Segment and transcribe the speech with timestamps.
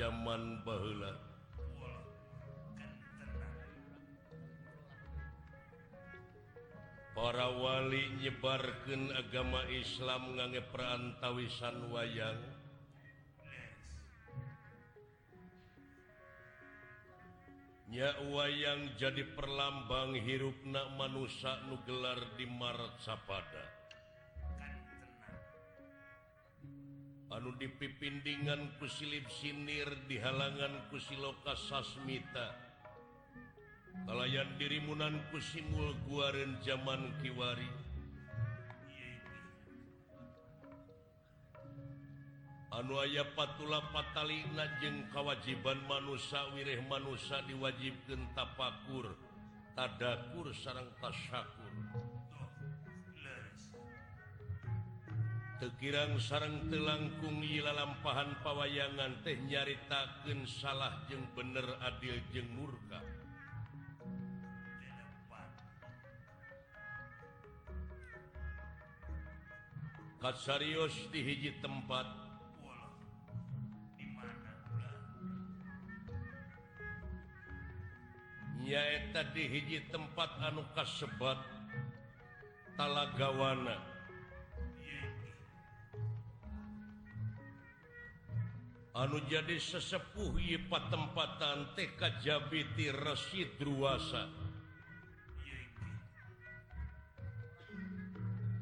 [0.00, 1.12] zaman bahula
[7.12, 12.40] para wali nyebarkan agama Islam ngange perantawisan wayang.
[17.92, 23.79] Nya wayang jadi perlambang hirupnak manusia nugelar di Maret Sapada.
[27.60, 32.56] dipipindingan kusilip sinir di halangan kusiloka sasmita.
[34.08, 37.68] Kalayan dirimunan kusimul guaren zaman kiwari.
[42.72, 49.10] Anu aya patula patalina jeung kewajiban manusia wirih manusia diwajibkan tapakur
[49.74, 51.72] tadakur sarang tasyakur
[55.60, 62.96] Tekirang sarang telangkung telangkunggila lampahan pawayangan teh nyaritakeun salah jeung bener adil jeung murka.
[70.24, 72.08] Kasarius di hiji tempat.
[78.64, 81.36] Nyaeta di hiji tempat anu kasebat
[82.80, 83.89] talagawana.
[89.00, 90.36] anu jadi sesepuh
[90.68, 94.28] patempatan TK Jabiti Residruasa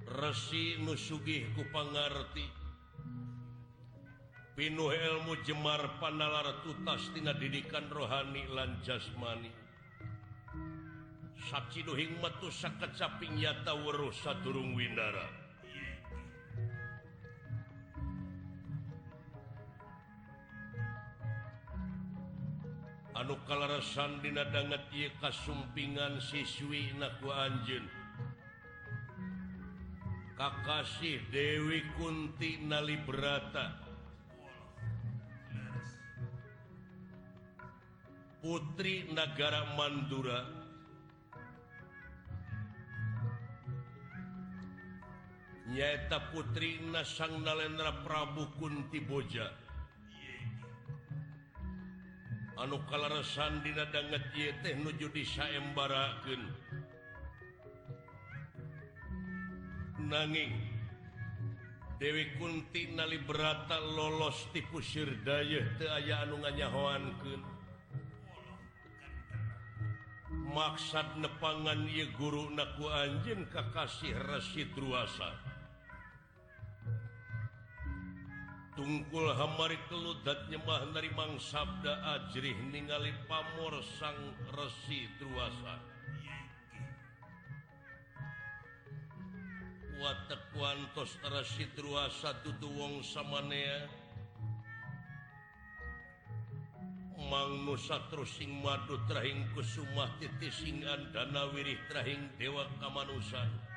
[0.09, 2.43] Resi nusugih ku pangarti.
[4.59, 9.53] Pinuh ilmu jemar panalar tutas tina didikan rohani lan jasmani.
[11.39, 15.38] Sabci duhing metu sakecaping yata weruh sadurung windara.
[23.19, 27.83] anu kalarasan dinadanget ia kasumpingan siswi naku Anjun
[30.39, 33.75] Kakasih Dewi Kunti Nalibrata.
[38.39, 40.47] Putri Negara Mandura.
[45.75, 49.68] Nyata Putri Nasang Nalendra Prabu Kunti Boja.
[52.59, 56.43] anu kalsan didanget teh nuju disembaraken
[60.11, 60.51] nanging
[61.99, 67.43] Dewi Kunti naliberata lolos tipu Sirday aya anu nganyahoanken
[70.51, 75.48] maksad nepangan ye guru naku anj kakasih resiasa
[78.79, 84.15] tungkul hamari keludat mah dari mangsabda ajrih ningali pamor sang
[84.55, 85.83] resi truasa.
[89.99, 93.91] Watekwantos resi truasa tutu wong samanea.
[97.19, 103.68] Mang Nusa trusing madu trahing kusumah titising andana wirih trahing dewa kamanusan.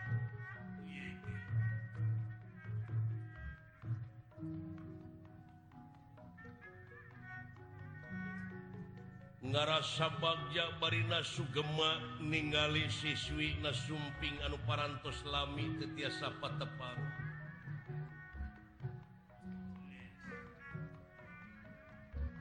[9.41, 17.01] ngarasa Bagja Barina Sugema ningali siswi Nasumping anu parantos lami tetiasa patepang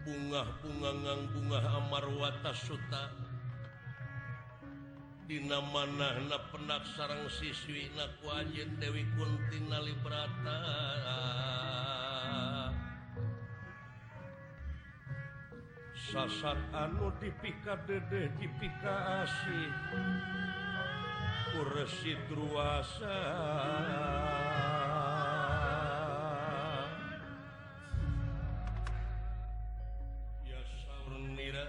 [0.05, 3.09] bunga-bungangang bunga Amarwata Suta
[5.25, 10.59] Dina manah na penak sarang siswi naku anjen Dewi Kunti nalibrata
[16.11, 19.71] sasar anu dipika dede dipika asih
[21.55, 23.19] Kuresi Druasa.
[30.43, 31.67] Ya saurnira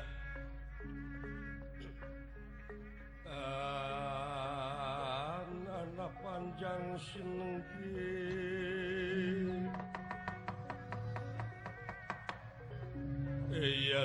[5.69, 8.20] Anak panjang sinengki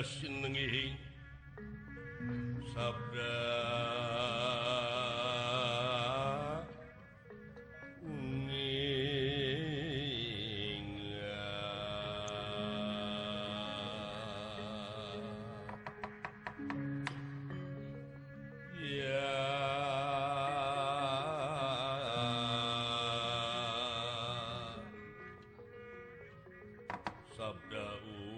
[0.03, 0.93] sinengi
[2.73, 3.57] sabda
[27.37, 28.36] Sabda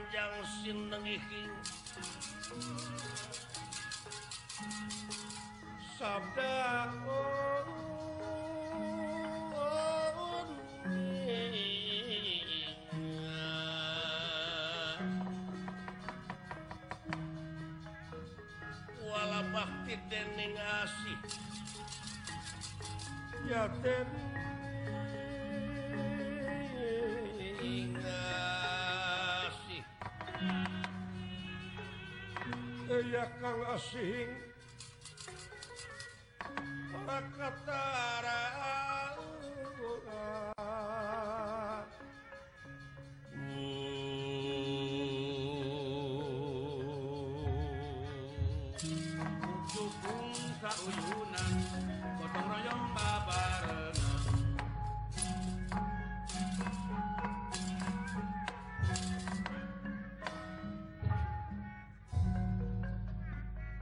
[0.00, 1.52] panjang sinengiking
[6.00, 6.69] sabda
[33.80, 34.28] 心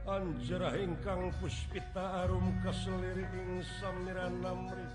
[0.09, 4.89] Anjrah ingkang puspita arum kaseliring samiran namri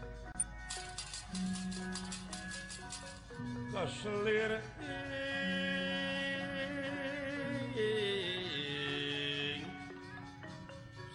[3.71, 4.59] Kaselir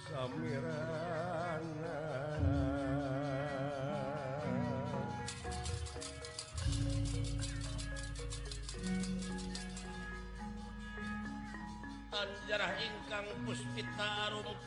[0.08, 0.89] Samiran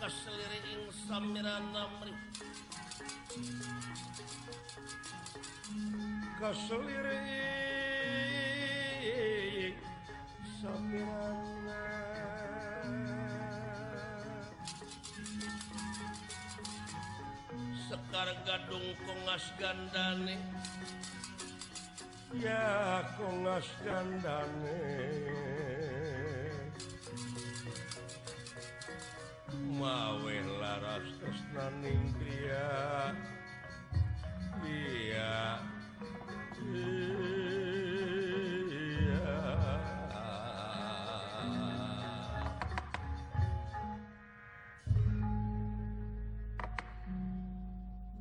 [0.03, 1.89] kasliring sapirana
[17.89, 20.37] Sekar gadung kongas gandane.
[22.37, 25.72] Ya kongas gandane.
[29.83, 31.07] Mawe laras.
[31.19, 33.11] Tresnaning kriya
[34.63, 35.59] iya.
[36.63, 37.03] Iya.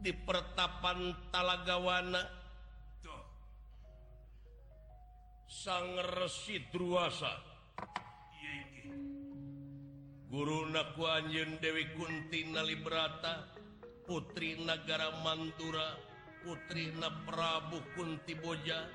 [0.02, 2.42] Di pertapan Talagawana.
[5.52, 7.51] Sang resi Druasa
[10.32, 13.52] guru naku anjen Dewi Kunti Nalibrata
[14.08, 16.00] Putri Nagara Mantura
[16.40, 18.88] Putri Na Prabu Kunti Boja.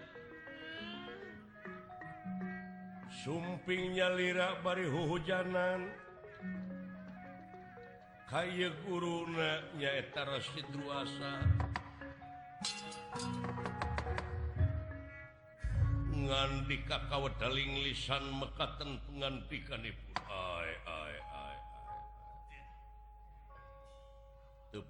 [3.20, 5.92] Sumpingnya lirak bari hujanan
[8.32, 11.32] kay gurunanyaeta Sidasa
[16.16, 21.25] ngandi kakawadaling lisan mekaten pengantikan Ibu ay ay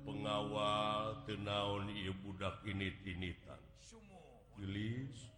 [0.02, 3.60] pengawa tenaon I budak ini tinitan.
[4.56, 5.36] Tulis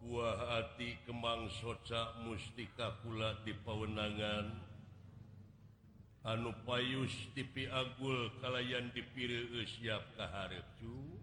[0.00, 4.48] buah hati kembang soca mustika pula di pewenangan
[6.24, 11.19] anu payus tipi Agul kalayan dipil siap keharju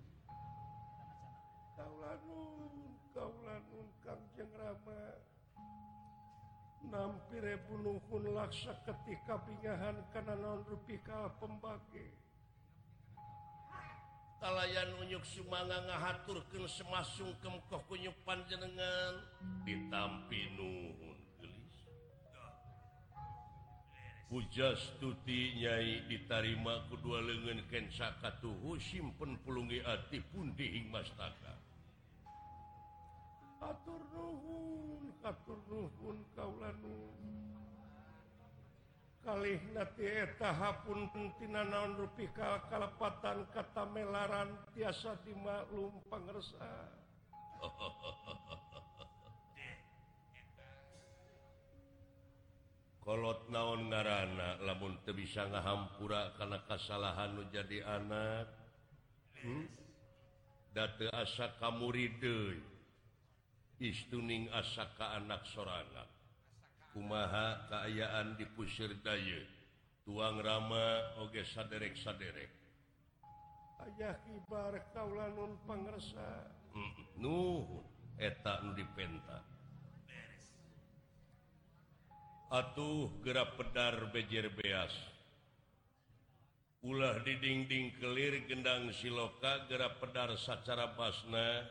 [6.87, 12.15] nampire bunuhun laksa ketika pingahan karena non ruika pembakikalayan
[15.03, 19.19] unyuk Sumanga ngahaturkan semasung kemkoh kunyuk panjenengan
[19.67, 21.77] ditampi Nuhun gelis.
[24.31, 31.59] Pujas tuti Nyai ditarima kedua lengan Kensakatuhu simpen pulungi ati pun dihing mastaka.
[33.59, 34.66] Atur Nuhun.
[35.21, 37.17] katurruhun kaulanun
[39.27, 42.31] kalih nati eta hapun tina naon rupi
[42.71, 46.63] kalepatan kata melaran tiasa dimaklum pangersa.
[53.03, 58.47] Kolot naon ngarana lamun teu bisa ngahampura karena kesalahan nu jadi anak
[59.43, 59.63] hmm?
[60.75, 62.55] date asa kamu ridho
[63.81, 66.09] istuning asa ke anak sorangan
[66.93, 69.45] kumaha keayaan di pusir Day
[70.05, 72.49] tuang Rama oge saderek saderek
[73.85, 77.65] ayah kibar kaulanun pangersa mm, Nuh
[78.17, 79.45] eta dipenta.
[82.49, 84.93] Atuh gerak pedar bejer beas.
[86.81, 91.65] Ulah didingding kelir gendang siloka gerak pedar secara basna.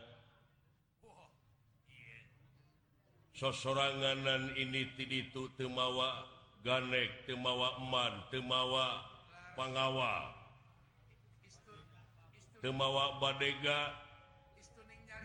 [3.36, 6.24] sosoranganan ini tidtu temawa
[6.64, 9.04] ganek temawa eman temawa
[9.52, 10.32] pangawa.
[12.64, 13.92] Temawa badega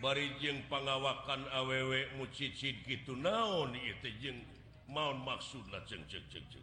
[0.04, 4.38] barijeng pengawakan aww mucicid gitu naon itu jeng
[4.84, 6.62] mau maksud lah ceng ceng ceng ceng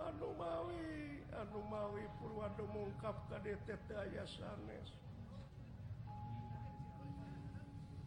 [0.00, 4.99] anu mawi anu mawi purwado mengungkap kadet daya sanes.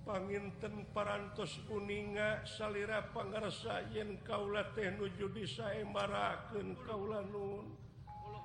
[0.03, 7.75] panginten parantos kuninga salira pangersa yen kaula teh nuju disae marakeun kaula nun.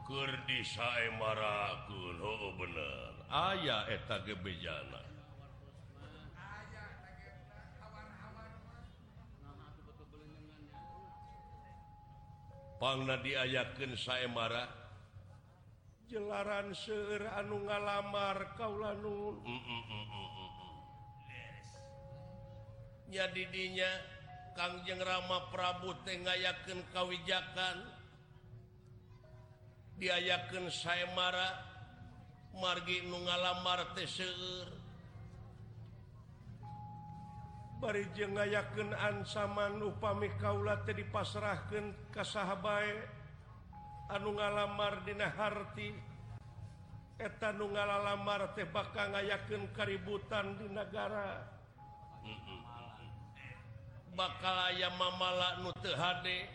[0.07, 3.13] Keur disae marakeun heuh bener.
[3.29, 5.09] Aya eta gebejana
[12.79, 14.71] pangna diayakeun sae marah
[16.09, 19.43] jelaran seueur anu ngalamar kaula nun.
[19.43, 20.28] Mm -mm -mm.
[23.09, 23.89] nya didinya
[24.53, 27.79] Kangjeng Rama Prabu Tengayaken kawijakan.
[29.99, 31.11] Diayaken saya
[32.55, 34.71] margi nu ngalamar teh seueur.
[37.79, 42.99] Bari jeung ngayakeun ansaman upami kaula teh dipasrahkeun ka sahabae.
[44.11, 45.95] Anu ngalamar dina harti
[47.19, 51.58] eta nu ngalalamar teh bakal ngayakeun kaributan di negara
[54.19, 56.51] bakal aya mamala nu teu hade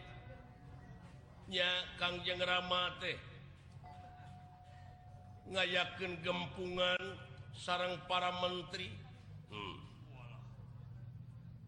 [1.48, 3.16] nya Kangjeng Rama teh.
[5.48, 7.00] Ngayakeun gempungan
[7.56, 8.92] sarang para menteri.
[9.48, 9.80] Hmm.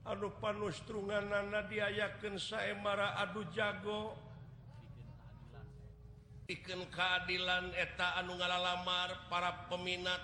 [0.06, 1.32] anu panustrungan
[1.72, 4.20] diayakeun saemara adu jago.
[6.46, 10.22] Bikin keadilan eta anu ngalalamar para peminat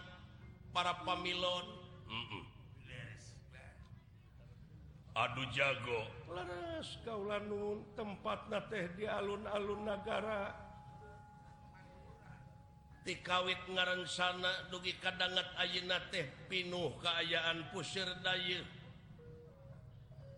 [0.70, 1.66] para pamilon.
[2.12, 2.51] Mm -mm.
[5.12, 6.08] Aduh jago.
[6.32, 10.56] Leres Kaulanun tempat na teh di alun-alun negara
[13.04, 18.64] tikawit ngaran sana dugi kadangat ayeuna teh pinuh keayaan pusir Day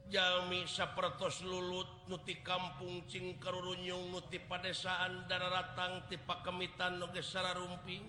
[0.09, 8.05] Jami sapertos lulut nuti kampung cing karurunyung nuti padesaan dan ratang tipa kemitan nugesara rumping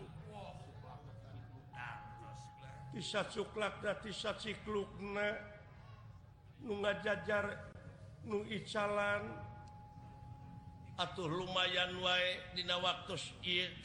[2.93, 5.54] tisat cuklak dan tisat ciklukna
[6.65, 7.61] nu ngajajar
[8.25, 9.23] nu icalan
[10.97, 13.21] atuh lumayan wae dina waktu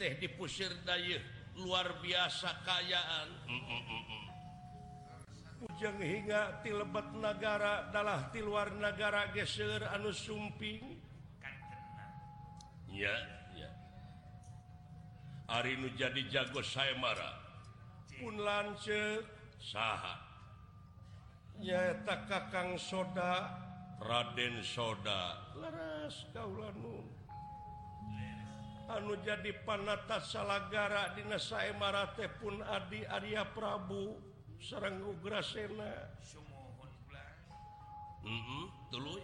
[0.00, 1.20] teh dipusir dayeuh
[1.60, 3.28] luar biasa kayaan.
[5.60, 10.80] Ujang hingga ti lebet negara dalah ti luar negara geser anu sumping.
[12.88, 13.12] Ya
[13.52, 13.70] ya.
[15.52, 17.36] Ari nu jadi jago saya marah
[18.16, 19.20] pun lance
[19.60, 20.29] saha.
[21.60, 23.60] nyata Kakang soda.
[24.00, 25.52] Raden soda.
[25.60, 27.20] Leras Kalanun
[28.90, 34.18] anu jadi panata salahgara Dinasa Emarate pun Adi Arya Prabu
[34.58, 36.10] Serenggu Grasena
[38.20, 39.14] mm -hmm, dulu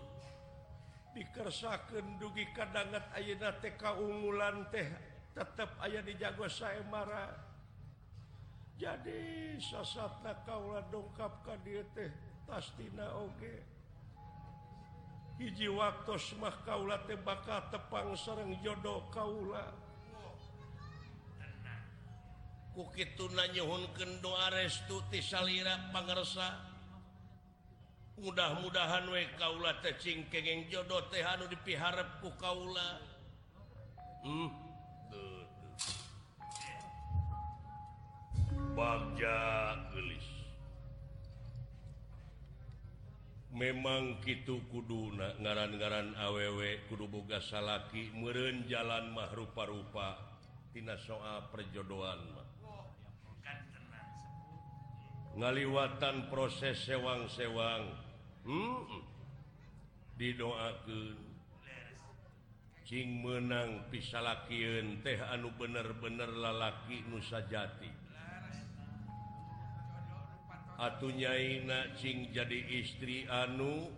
[1.18, 4.86] dikersaken dugi kadangat Ayeuna TK unggulan teh
[5.34, 7.34] tetap ayah di jago Saemara
[8.76, 12.08] jadi sasata kaula dongkap ka dia teh
[12.46, 13.76] tastina oge
[15.36, 19.64] hiji waktu mah kaula teh bakal tepang sareng jodoh kaula.
[22.72, 26.76] Ku kitu nyuhunkeun doa restu ti salira pangersa.
[28.16, 33.00] Mudah-mudahan we kaula teh cingkengeng jodoh teh anu dipiharep ku kaula.
[34.24, 34.50] Hmm.
[38.76, 39.40] Bagja
[39.88, 40.15] geli
[43.56, 46.60] memang gitu kudu ngaran-garan aww
[46.92, 50.20] kudu boga salaki meren jalan mah rupa-rupa
[50.76, 52.46] Tina soal perjodohan mah
[55.40, 57.84] ngaliwatan proses sewang-sewang
[58.44, 59.00] hmm?
[60.20, 61.24] didoakan
[62.86, 64.62] Cing menang pisalaki
[65.02, 68.05] teh anu bener-bener lalaki Nusa Jati
[70.76, 73.88] atunyaina Cing jadi istri anu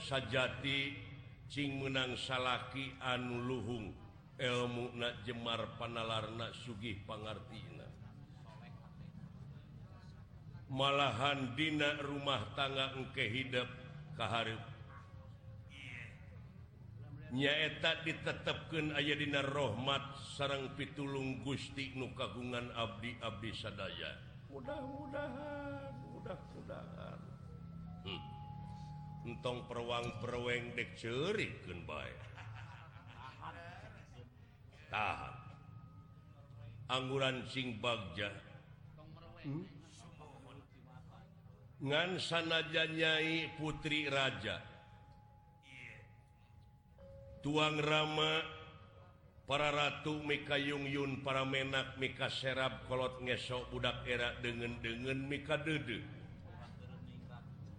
[0.00, 0.96] sajati
[1.48, 4.04] Cing menang salaki anu Luhung.
[4.34, 7.86] Elmuna Jemar panalarna Sugih pangartina
[10.74, 13.70] malahan Dina rumah tangga engke hidup
[14.18, 14.58] keharip
[17.30, 20.02] nyaeta ditetapkan aya Dina Rohmat
[20.34, 24.14] sarang pitulung Gusti nu kagungan Abdi Abdi sadaya.
[24.54, 25.83] Mudah-mudahan.
[29.24, 32.34] entong perwang perweng dek cerikun baik
[34.94, 35.34] tahan.
[36.86, 38.30] Angguran sing bagja.
[39.42, 39.66] Hmm?
[41.84, 44.56] ngan sanaja nyai putri raja.
[47.44, 48.40] Tuang rama
[49.44, 55.28] para ratu Mika Yung Yun para menak Mika serab kolot ngesok budak era dengan dengan
[55.28, 56.00] Mika Dede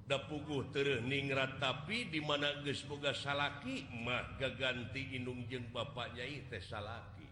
[0.05, 7.25] dapugu terniningrat tapi dimana gesmoga salaki mah gaganti inung jeng bapaknyai teh salaki.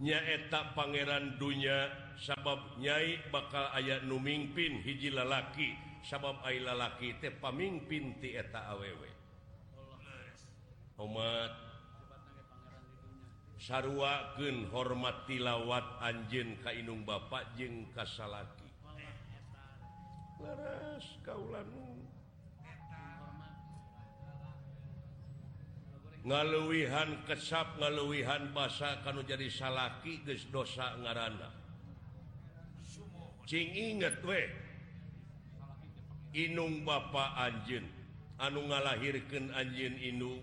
[0.00, 8.16] Nyaeta Pangeran dunya sabab Nyai bakal ayat numingpin hiji lalaki sabab A lalaki teh pamingpin
[8.16, 9.12] tieta awewe.
[11.00, 11.52] Umat
[13.56, 18.59] sarwaken hormat tilawat Anj Kainung Bapak jeng kasalaki
[20.42, 21.68] leres kaulan.
[26.20, 31.48] Ngaluwihan kesap ngaluwihan basa kalau jadi salaki guys dosa ngarana.
[33.48, 34.46] Cing inget we
[36.30, 37.82] Inung Bapak Anjin
[38.38, 40.38] anu ngalahirkan anjin Inung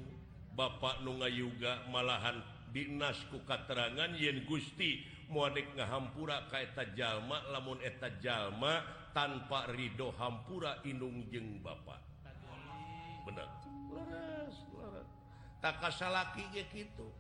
[0.51, 2.44] Bapak Nunga Yuga malahan
[2.75, 11.28] dinasku katerangan Yen Gusti mudik ngahampura kaeta jalma lamun eta jalma tanpa Ridho hampura Inung
[11.32, 12.00] jeng Bapak
[13.28, 13.48] bener.
[15.60, 17.12] Tak kasalaki gitu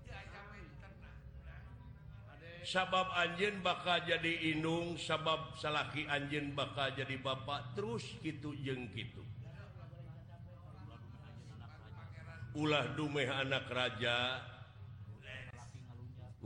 [2.67, 9.23] sabab Anjin bakal jadi Inung sabab salaki Anjin bakal jadi Bapak terus gitu jeng gitu
[12.57, 14.41] ulah dumeh anak raja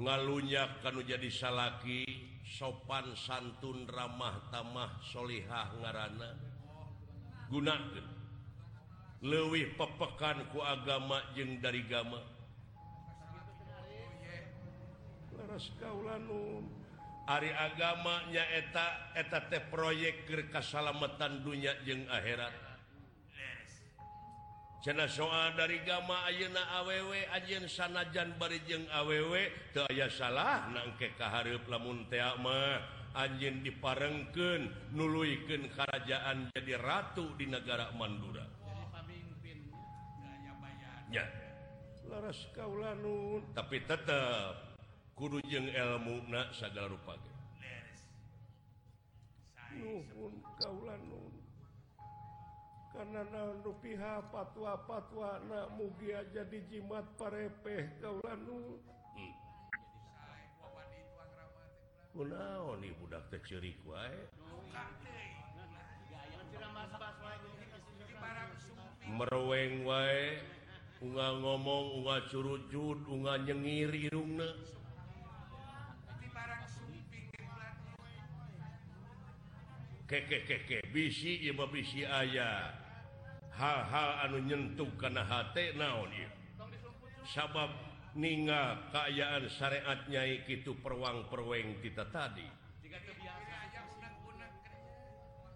[0.02, 2.02] ngalunya kanu jadi salaki
[2.42, 6.30] sopan santun ramah tamah Solihah ngarana.
[7.54, 8.08] Gunakan
[9.22, 12.18] lewih pepekanku agama jeng dari gama.
[17.30, 22.52] Ari agama nyaeta eta teh proyek kekasalamatan dunya jeng akhirat.
[24.82, 29.34] cena soal dari gama Ayeuna aww ajen sanajan barijeng aww
[29.70, 32.82] ke aya salah nangke kaharep lamun teama
[33.14, 38.48] anjin diparengken nuluken kerajaan jadi ratu di negara Mandura.
[41.12, 41.28] Ya
[42.12, 44.56] laras kaulanun tapi tetap
[45.16, 47.16] kudu jeung ilmu na segala rupa
[49.80, 51.31] nuhun kaulanun
[52.92, 58.80] karena naon rupiah patwa-patwa na mugia jadi jimat parepeh kaulanu.
[62.12, 64.12] Kunaon nih budak teh ceurik wae?
[69.08, 70.44] Merweng wae
[71.00, 74.46] unga ngomong unga curujud unga nyengir irungna
[80.12, 82.81] keke keke bisi ieu bisi aya.
[83.56, 85.24] hal-hal anu nyentuh karena
[85.76, 86.12] naon
[87.28, 87.72] sabab
[88.16, 92.44] ninga keayaan syariatnya itu perwang-perweng kita tadi.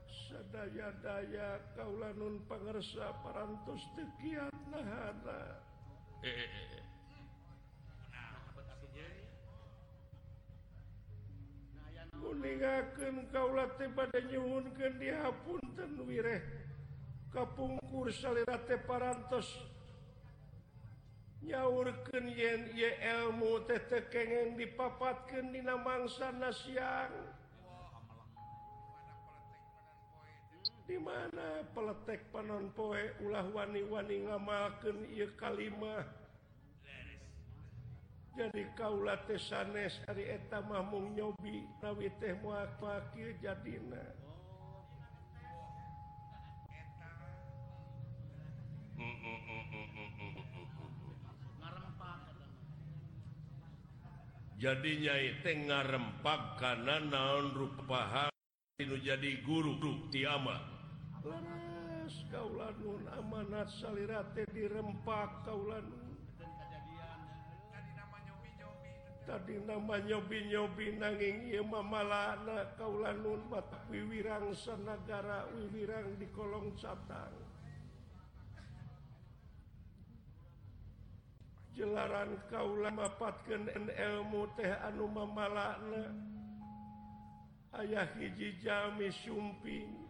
[0.07, 5.59] Sadaya-daya kaula nun pangersa parantos tekiat nahana
[6.23, 6.49] eh, eh.
[6.49, 6.83] eh, eh.
[12.15, 16.64] kuningakeun kaula teh bade nyuhunkeun dihapunten wireh.
[17.35, 19.51] kapungkur salirate parantos.
[21.43, 27.13] Nyaurken yen ye elmu tete kengeng dipapatkan dina mangsa nasiang
[30.85, 36.05] di mana peletek panon poe ulah wani-wani ngamalkan ia e kalimah
[38.37, 44.24] jadi kaula teh sanes ari eta mah mung nyobi nawi e teh muak pakir jadina
[54.65, 55.13] jadinya
[55.45, 58.25] Tengah ngarempak karena naon rupa rupaha
[58.81, 59.77] jadi guru
[60.09, 60.57] tiama
[63.13, 66.17] amanat salirate dirempak kaulanun
[69.29, 72.49] tadi nama nyobi-nyobi nanging Malan
[72.81, 77.44] kaulanun batak Wiwirang sanagara Wiwirang di kolong Catang
[81.75, 86.15] jelaran kaula kaulamapatatkan ilmu teh anu mamalakna.
[87.75, 90.07] Ayah hiji Jami Sumping.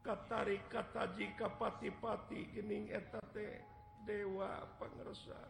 [0.00, 3.60] Katari kataji kapati-pati gening eta teh
[4.08, 5.40] dewa pangersa.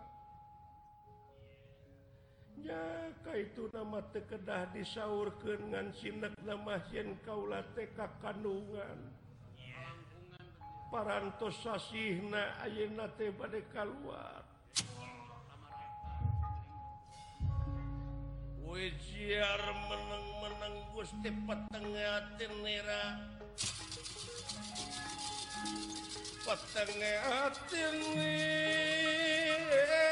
[2.54, 7.90] Ya kaitu nama tekedah disaurkeun ngan sinek nama yen kaula teh
[8.22, 9.10] kandungan
[10.94, 14.43] parantos sasihna ayeuna teh bade kaluar.
[19.24, 23.24] biar menang-menang Gusti petengatin nira.
[26.44, 30.08] Petengatin nira.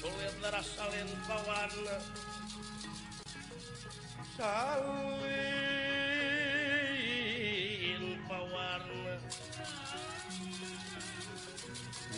[0.00, 1.72] Sulit rasa salin pawan.
[4.40, 5.49] Salin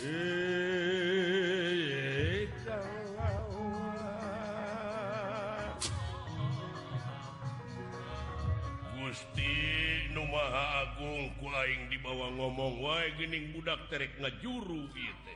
[0.03, 0.11] Gusti
[10.11, 15.31] Numaha Agung kuing dibawa ngomong wa gening budak terek ngajuru gitu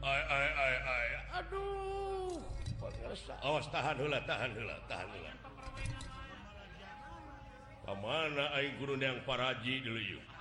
[0.00, 1.08] ay, ay, ay, ay.
[1.44, 2.40] Aduh
[3.44, 5.32] awas tahan hula, tahan hula, tahan hula.
[8.00, 10.37] mana Aing guru yang paraji dulu yuk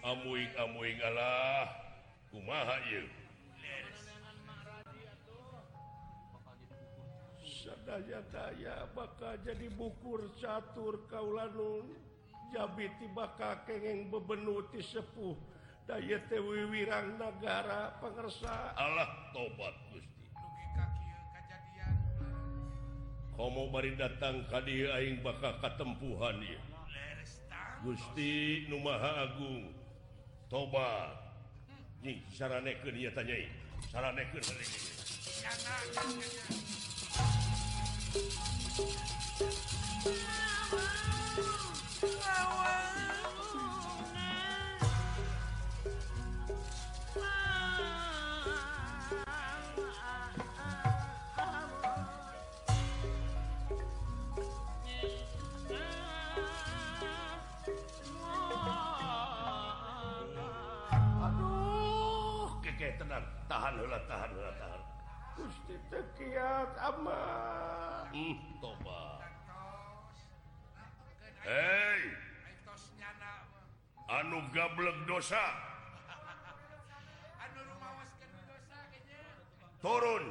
[0.00, 1.68] amuing amuing Ammuinglah
[2.32, 3.08] kumaha ieu?
[7.44, 11.92] Sadaya daya bakal jadi bukur catur kaulanun
[12.56, 15.36] jabiti bakal kengeng bebenuti sepuh.
[15.84, 20.22] Daya Tewi Wirang negara pengersa Allah tobat Gusti.
[23.34, 26.60] Komo bari datang ka dieu Aing bakal ketempuhan ya
[27.80, 29.79] Gusti Numaha Agung.
[30.50, 31.14] tobat
[33.14, 33.36] tanya
[63.80, 64.82] tahanlah tahan tahan
[65.40, 69.24] Gusti teh kiat amat hmm, toba.
[71.40, 72.02] Hei.
[74.10, 75.40] Anu gablek dosa.
[79.80, 80.26] Turun.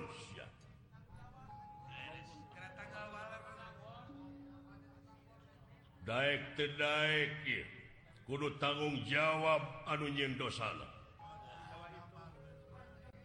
[6.06, 7.70] Daek te daek tedaik
[8.30, 10.99] kudu tanggung jawab anu nyendosalah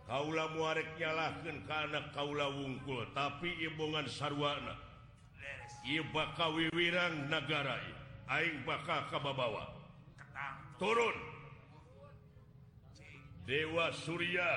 [0.05, 4.77] Kaula mureknyalaken anak kaula wungkul tapi ibongan sarwana.
[5.85, 7.81] Iba kawiwirang negara
[8.25, 9.69] Aing bakal kababawa.
[10.81, 11.17] Turun!
[13.45, 14.49] Dewa Surya!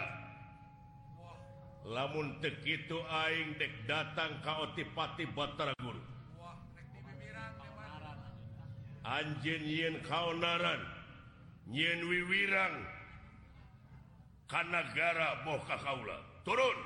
[1.87, 6.03] Lamun tekitu aing dek datang ka otipati Batara Guru
[9.07, 10.83] Anjin yin kaonaran
[11.71, 12.96] yin wiwirang.
[14.47, 16.17] Ka nagara boh ka kaula.
[16.47, 16.79] Turun.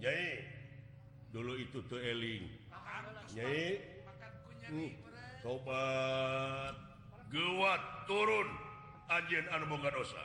[0.00, 0.42] Nyai,
[1.30, 2.44] dulu itu tuh eling.
[3.36, 3.78] Nyai,
[4.42, 4.92] kunyah Hmm.
[5.42, 6.76] Sobat
[7.32, 8.48] Gewat turun
[9.10, 10.22] Anjen anu boga dosa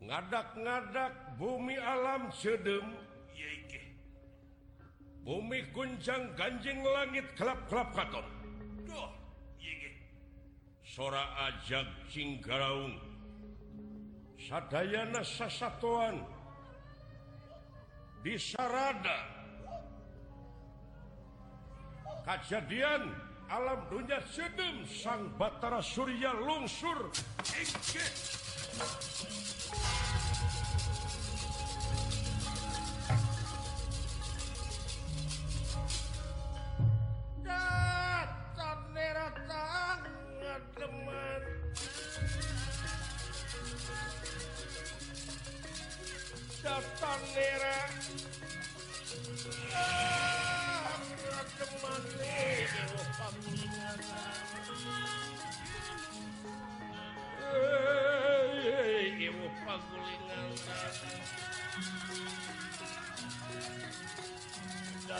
[0.00, 2.86] Ngadak-ngadak bumi alam sedem
[3.36, 3.82] Iya.
[5.26, 8.24] Bumi kuncang ganjing langit kelap-kelap katon
[8.88, 9.17] Duh.
[10.98, 12.98] sora ajak singgaung
[14.34, 16.18] Sadayana sasatuan
[18.26, 19.22] disarada
[22.26, 23.14] kejadian
[23.46, 27.14] alam dunia sedem sang Batara Surya lungsur.
[27.54, 28.02] Engke.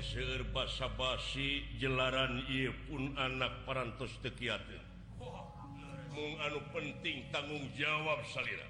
[0.00, 4.90] seueur basa-basi jelaran ia pun anak parantos tekiate
[6.20, 8.66] mung anu penting tanggung jawab salira.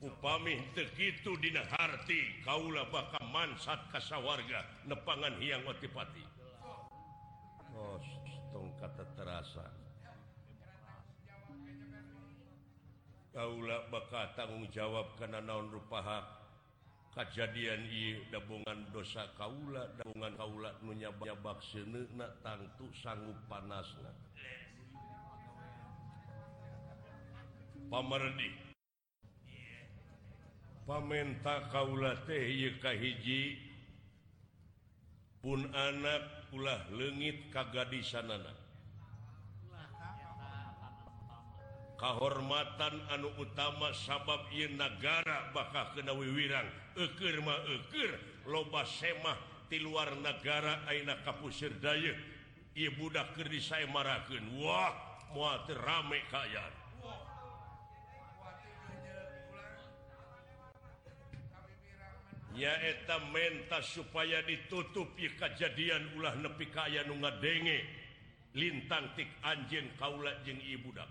[0.00, 6.24] Upami tekitu dina harti kaula bakal mansat kasawarga nepangan hiang otipati.
[7.76, 8.00] Oh
[8.48, 9.66] tong kata terasa.
[13.36, 16.39] Kaula bakal tanggung jawab karena naon rupaha?
[17.10, 17.82] kejadian
[18.30, 21.34] dabongan dosa Kaula dabungan Kaula menyabak
[22.42, 23.90] tangtu sanggup panas
[27.90, 28.50] pamerdi
[30.86, 33.58] pamenta Kaula teh iya kahiji
[35.42, 38.60] pun anak ulah legit kagadisanana
[42.00, 46.79] kehormatan anu utama sabab Y negara bakal kena wiwirang.
[46.98, 49.38] Ekermahker loba semah
[49.70, 52.10] di luar negara aina kapusir Day
[52.74, 54.94] Ibudak Kerdi saya maraken Wah
[55.30, 56.80] mua rame kayan
[62.60, 68.02] nyaeta menta supaya ditutupi kejadian ulah nepi kaya nu ngadenge.
[68.50, 71.06] Lintangtik anjing Kaula jeung Ibudak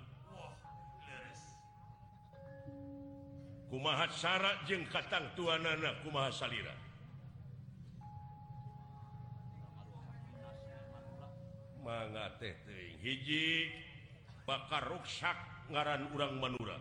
[3.70, 6.74] kumaha syarat jeung katang tuan anak kumaha salira?
[11.86, 13.70] Mangga teh teuing hiji
[14.46, 15.38] bakar ruksak
[15.70, 16.78] ngaran urang manura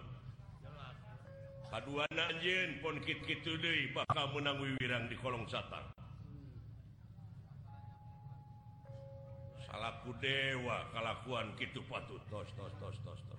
[1.68, 5.84] kaduana anjeun pon kitu deui bakal meunang wiwirang di kolong satar.
[9.68, 12.24] Salaku dewa kalakuan kitu patut.
[12.32, 13.37] Tos tos tos tos tos.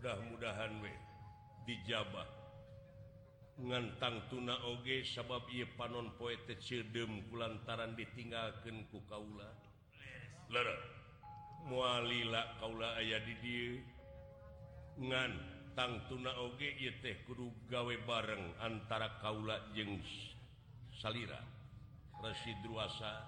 [0.00, 0.88] mudah-mudahan we
[1.68, 2.24] dijabah.
[3.60, 9.52] Ngantang tuna oge sabab ia panon poete cedem kulantaran ditinggalkan ku kaula.
[11.68, 13.76] Mualila kaula aya di dia
[15.04, 15.32] ngan
[15.76, 20.00] tang tuna oge ia teh kudu gawe bareng antara kaula jeng
[20.96, 21.44] salira.
[22.24, 23.20] Resid ruasa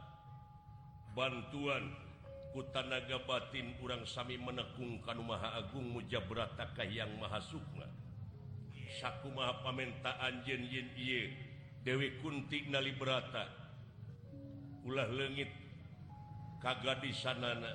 [1.13, 1.93] bantuan
[2.53, 7.89] kutanaga batin urang Sami menekung kan Maha Agung mujabratakah yang Maha Sukma.
[9.01, 11.33] Saku maha pamenta Anjen Yin Iye
[11.81, 13.49] Dewi Kunti nali berata
[14.85, 15.49] ulah lengit
[16.61, 17.73] kaga di sanana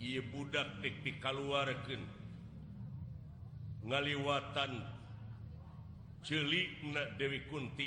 [0.00, 2.02] ia budak detik dikaluarkan
[3.86, 4.72] ngaliwatan
[6.20, 7.40] celik na Dewi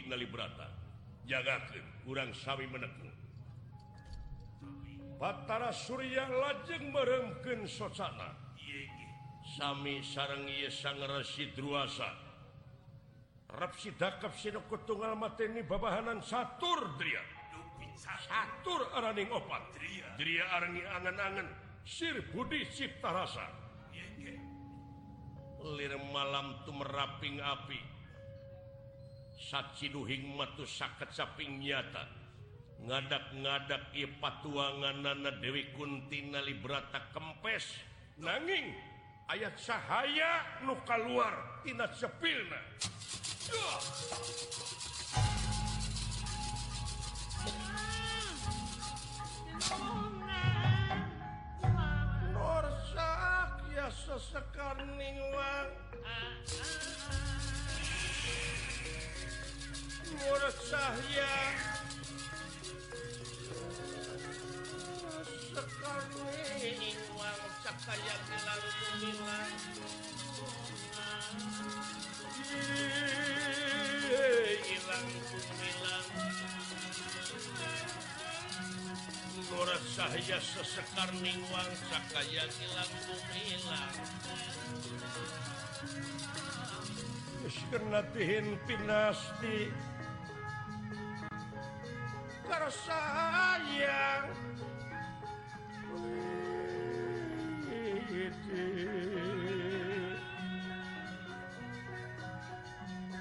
[0.10, 0.66] nali berata
[1.30, 3.13] jagakan kurang sawi menekung.
[5.24, 8.36] Batara Surya lajeng meremken socana.
[9.56, 12.12] Sami sarang ia sang residruasa
[13.48, 17.24] Rapsi dakap sinoko tunggal mateni babahanan Satur Dria.
[17.96, 18.84] Satur.
[19.00, 19.64] Araning opat.
[20.20, 20.44] Dria.
[20.60, 21.48] Arangi angan-angan.
[21.88, 23.48] Sir Budi Cipta rasa
[25.64, 27.80] Lir malam tumeraping api.
[29.40, 32.23] Saciduhing matu saket saping nyata.
[32.84, 37.80] ngadak-ngadak ia patuangan nana Dewi Kuntina berata kempes.
[38.20, 38.76] Nanging
[39.32, 42.60] ayat cahaya nuka luar tina sepilna
[52.36, 55.72] Norsak ya sesekar ningwang
[60.14, 61.34] Murid cahaya
[67.82, 69.50] saya selalu memilah
[74.62, 76.08] hilang kumilang
[79.94, 82.94] saya sesekar ningwang Sakaya hilang
[83.34, 83.96] hilang
[87.44, 89.74] Yes, kena tihin pinasti
[92.48, 94.26] Karena sayang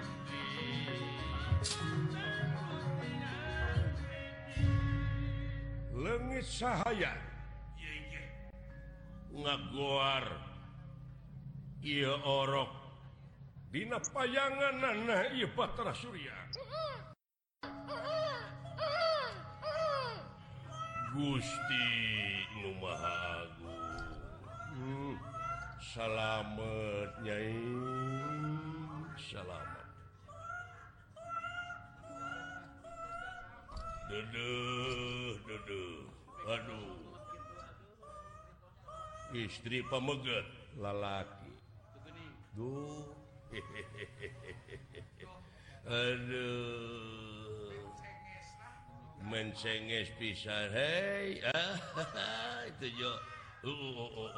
[6.41, 7.13] cahaya
[9.41, 10.27] ngaguar.
[11.81, 12.71] Ia orok.
[13.73, 16.37] Dina payangan nana Ibatera Surya.
[21.11, 21.87] Gusti
[22.63, 23.43] Lumaha
[24.79, 25.19] hmm.
[25.83, 27.51] salamet Nyai.
[29.19, 29.91] Salamet
[34.07, 34.55] Dede
[35.51, 35.83] Dede
[36.47, 36.95] Aduh.
[39.35, 40.47] Istri pemeget
[40.79, 41.51] lalaki
[42.55, 43.11] Duh.
[45.91, 47.40] Aduh.
[49.25, 53.13] mencenges pisan hey ah, itu jo.
[53.61, 54.33] Oh, oh,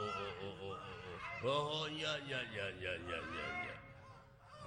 [1.47, 3.77] oh, oh ya ya ya ya ya ya ya.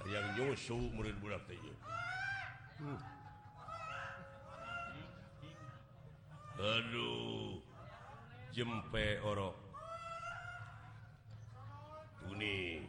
[0.08, 3.00] Yang nyusu murid budak teh uh.
[6.56, 7.60] aduh
[8.56, 9.52] jempe orok
[12.24, 12.88] kuning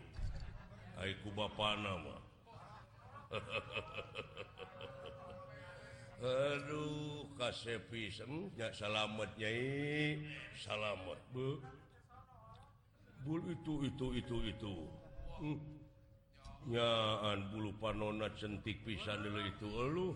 [1.04, 2.16] aiku bapak nama.
[6.18, 7.78] Aduh kasnya
[8.74, 9.54] salametnya
[10.58, 11.62] salamet Bu
[13.22, 14.76] bul itu itu itu itu.
[15.38, 15.62] Hmm.
[16.68, 20.12] nyaan bulu panona centik pisan dulu itu lu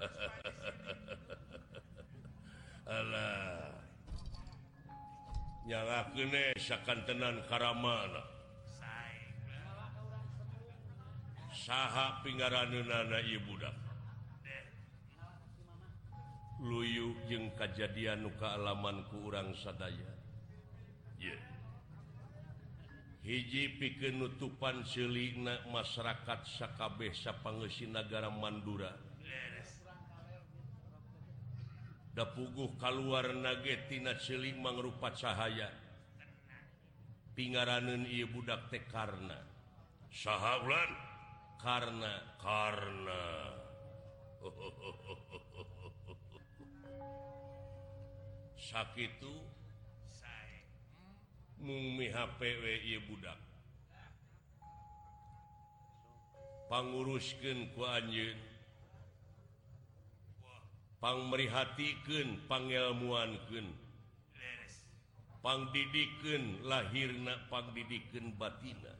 [2.88, 3.76] Alah.
[5.68, 8.29] Nyala kene sakan tenan karamana
[11.70, 13.78] saha pinggaranana Ibudak
[16.66, 20.10] luyu jeung kejadian nuka alamanku urang sadaya.
[21.22, 21.38] Yeah.
[23.22, 28.90] hiji piken nutupan selina masyarakat Sakabeh sapangesi negara Mandura.
[32.10, 35.70] Da puguh keluar nagetina seling mangrupa cahaya.
[37.38, 39.38] Pinggaranun Ibudak Tekarna
[40.10, 41.09] saha ulan?
[41.60, 43.24] karena karena
[48.56, 49.12] sakit
[51.60, 52.64] mumi HPW
[53.04, 53.36] budak.
[56.70, 58.38] Panguruskan ku anjin
[61.02, 63.66] pangmerihatikan pangelmuankan
[65.42, 68.99] pangdidikan lahirna pangdidikan batina.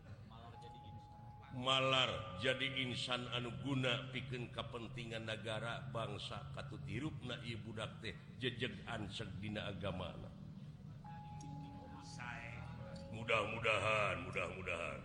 [1.54, 8.86] malar jadi insan anu guna piken kepentingan negara bangsa katut hirup na Ibu teh jejeg
[8.86, 10.14] ansekdina agama
[13.30, 15.00] mudah-mudahan mudah-mudahan.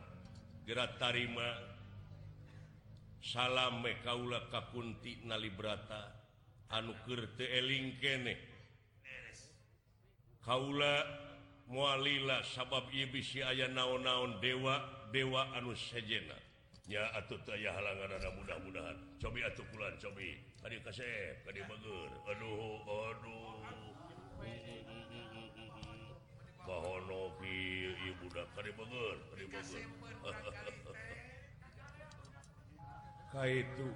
[0.66, 1.46] Gerak tarima
[3.22, 6.10] salam Kaula Kakunti nalibrata
[6.74, 8.36] anukerteling kene.
[10.42, 11.06] Kaula
[11.70, 16.38] mualila sabab Ibisi aya naon-naon dewa dewa anu sejena.
[16.86, 18.98] Anus atuh atau aya halangan ada mudah-mudahan.
[19.18, 20.38] Cobi atuh kulan cobi.
[20.62, 22.78] Tadi kasep tadi bager aduh
[23.10, 23.58] aduh.
[26.66, 27.58] Bahono ki
[28.14, 29.86] ibu dak tadi bager tadi bager
[33.36, 33.88] kaitu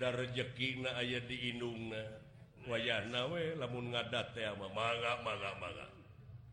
[0.00, 2.00] da rezekina aya di indungna
[2.64, 5.86] wayah nawe lamun ngadat teh mah mangga mangga mangga.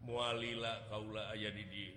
[0.03, 1.95] mualila Kaula aya did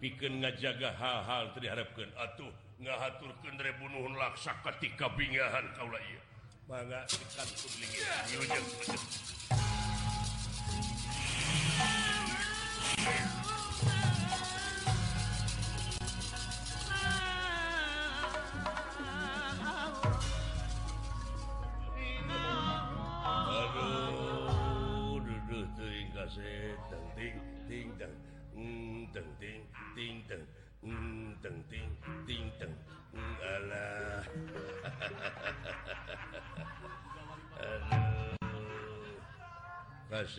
[0.00, 2.50] piken ngajaga hal-hal terharapkan atuh
[2.80, 6.22] ngahatur kendre bunuhun laksa ketika bingahan Kaula ia
[6.70, 7.48] maka ikan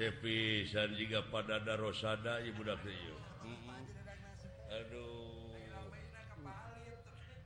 [0.02, 3.16] sepisan juga pada darosada tuju.
[4.74, 5.54] Aduh.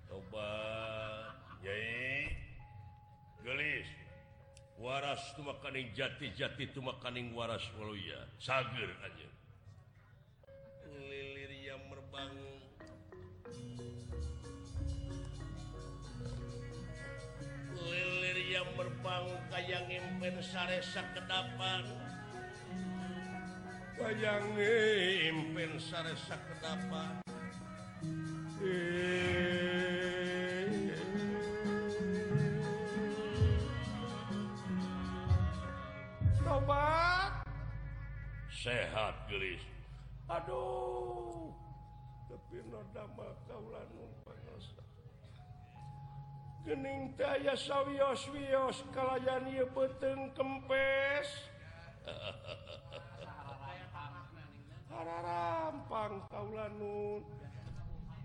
[0.07, 0.47] Coba
[1.59, 2.31] tobat
[3.43, 3.89] gelis.
[4.79, 9.29] Waras tumakaning jati-jati tumakaning waras waluya sager aja.
[10.95, 12.31] Lilir yang merbang.
[17.83, 22.04] lilir yang merbangun kayang impen saresa kedapan
[23.95, 27.23] bayangimpen saresak kedapa
[36.43, 37.55] tobat eh.
[38.51, 39.63] sehat gelis.
[40.25, 41.53] Aduh.
[42.25, 43.05] Tapi noda
[43.45, 43.89] kaulan
[44.25, 44.83] panosa
[46.65, 51.29] gening daya sawios wios kalayan ieu beteng kempes.
[52.03, 52.34] Uh.
[55.05, 57.21] rampang kaulanun.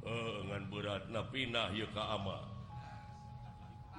[0.01, 2.41] Eh, Dengan berat napinah yuka ama.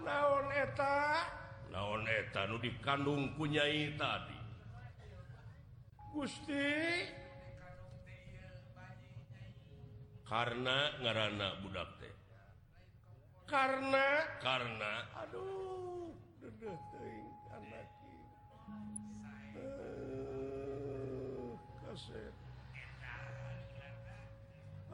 [0.01, 1.29] Naon eta?
[1.69, 4.39] Naon eta nu dikandung kunyai tadi?
[6.09, 6.69] Gusti?
[10.25, 12.13] Karena ngarana budak teh.
[13.45, 14.25] Karena?
[14.41, 15.05] Karena.
[15.21, 15.61] Aduh
[16.41, 17.87] dedeh teuing anak
[19.53, 21.53] uh, eh,
[21.85, 22.30] kasih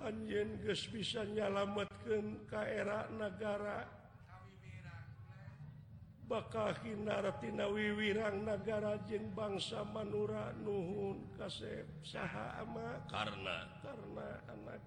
[0.07, 3.83] Anjen ge bisa nyalamatkan Kaera negara
[6.31, 13.03] bakal Hinaratina Wiwirang negara Jin bangsa Manura Nuhun kasep saha ama.
[13.11, 13.67] Karena.
[13.83, 14.79] Karena anak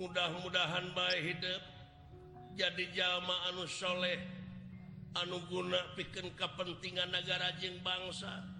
[0.00, 1.62] mudah-mudahan baik hidup
[2.56, 4.16] jadi jamaah anusholeh
[5.12, 8.59] anuguna piken kepentingan negara jeng bangsa.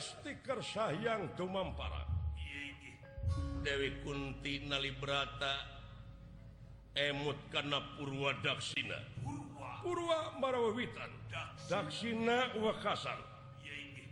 [0.00, 2.08] stiker sayang tumampara.
[3.60, 5.60] Dewi Kunti Nalibrata
[6.96, 8.96] emut karena Purwa Daksina.
[9.84, 10.40] Purwa.
[10.40, 11.12] Marawitan
[11.68, 12.56] Daksina.
[12.56, 13.30] Wakasan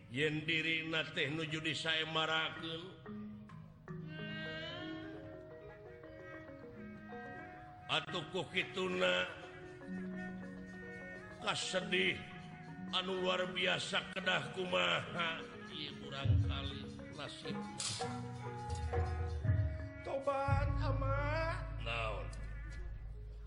[0.09, 2.81] yen diri teh nuju di saya marakel
[7.89, 9.29] atau kukituna
[11.45, 12.17] kasedih
[12.97, 15.05] anu luar biasa kedah kuma
[16.01, 16.83] kurang kali
[17.13, 17.57] nasib
[20.01, 21.21] tobat ama.
[21.85, 22.27] Naon?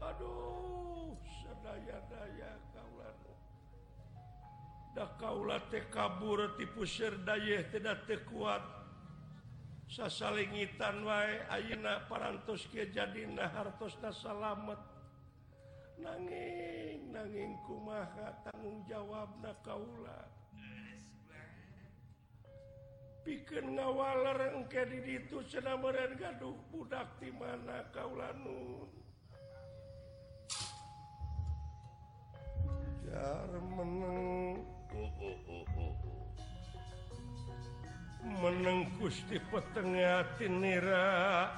[0.02, 3.16] Aduh sadaya daya kaulah
[4.94, 8.62] dah kaula teh kabur tipu serdaya tidak terkuat
[9.90, 14.80] sasalingitan wae ayeuna parantos kieu jadina hartosna salamet.
[16.02, 16.81] Nangis.
[17.22, 20.26] nanging kumaha tanggung jawab na Kaula
[23.22, 28.34] pikir ngawalke did itu sedangran gaduh budak di mana Kaula
[33.62, 34.66] meneng
[34.98, 35.94] oh, oh, oh,
[38.42, 41.54] menengkus di petengahati nira.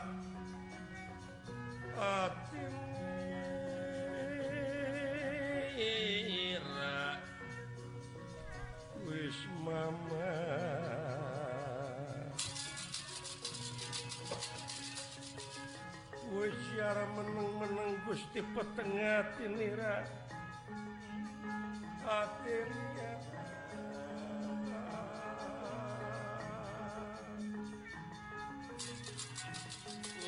[1.96, 2.83] Atin
[5.74, 6.14] Wisma
[16.84, 20.04] Wiara menang-menang Gusti petengahnira
[22.04, 23.12] akhirnya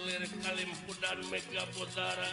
[0.05, 2.31] lir Kalimpudan Mega Putara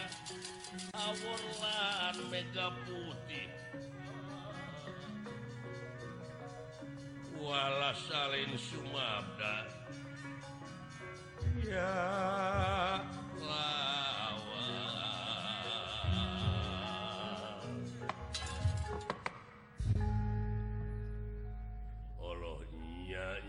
[0.93, 3.49] awurlan Mega Putih
[7.43, 9.55] wala salin Sumabda.
[11.63, 11.93] Ya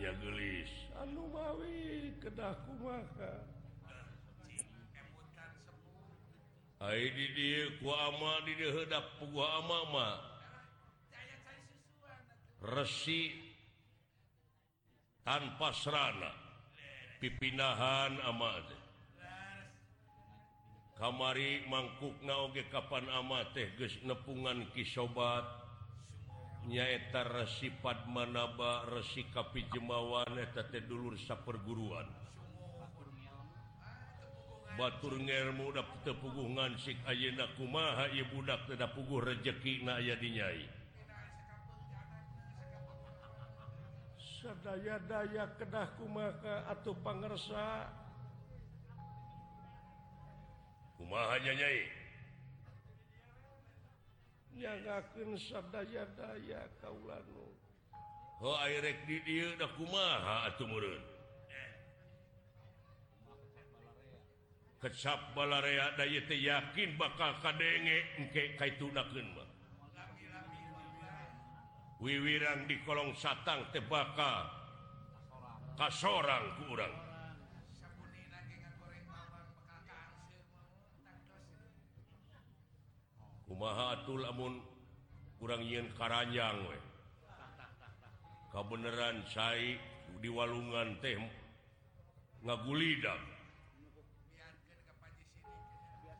[0.05, 0.73] Allahnya gelis.
[1.01, 3.54] Anu mawi kedah kumaha?
[12.65, 13.33] resi
[15.25, 16.33] tanpa serana.
[17.21, 18.85] Pipinahan amad
[20.95, 25.43] kamari mangkuk naoge kapan ama teh geus nepungan kisobat
[26.71, 32.07] nyaeta resi padmanaba resi kapi jemawan eta teh dulur saperguruan.
[34.75, 35.71] batur ngelmu
[36.03, 40.65] tepugungan si ayeuna kumaha ieu budak teu dapuguh rejekina aya di nyai
[44.45, 47.89] sadaya-daya kedah kumaha atuh pangersa.
[51.01, 51.83] Kumaha nya nyai?
[54.55, 57.43] Nyagakeun sadaya-daya kaula nu
[58.39, 61.03] ho airek di dieu da kumaha atuh meureun?
[64.85, 69.49] kecap balarea day yakin bakal kadenge engke kaitunakeun mah.
[72.05, 74.45] Wiwirang di kolong satang teh bakal
[75.81, 76.93] kasorang ku urang.
[83.49, 84.61] Kumaha atuh lamun
[85.41, 86.77] kurang yen karanjang we.
[88.53, 89.81] Kabeneran sai
[90.21, 91.17] di walungan teh
[92.45, 93.34] ngagulidak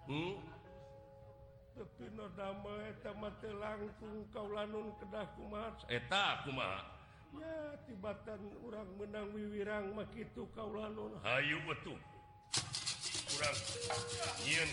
[0.05, 0.37] Hmm?
[3.59, 5.89] langkung kau lanun kedah kumatbatan
[8.63, 11.99] orang menang wirang begitu kau lanun Hayu betul.
[13.35, 13.59] Kurang.
[14.47, 14.71] Yang